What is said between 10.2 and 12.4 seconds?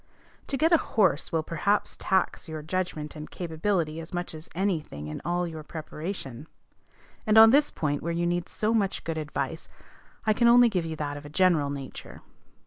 I can only give you that of a general nature.